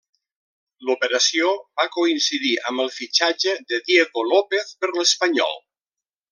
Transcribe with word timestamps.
L'operació 0.87 1.51
va 1.81 1.85
coincidir 1.97 2.55
amb 2.71 2.85
el 2.85 2.91
fitxatge 2.97 3.55
de 3.73 3.81
Diego 3.91 4.27
López 4.33 4.77
per 4.83 4.93
l'Espanyol. 4.97 5.59